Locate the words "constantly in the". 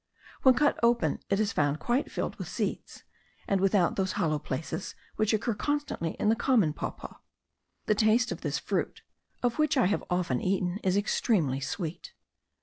5.53-6.35